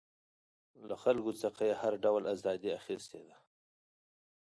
[0.87, 3.37] له خلکو څخه یې هر ډول ازادي اخیستې ده.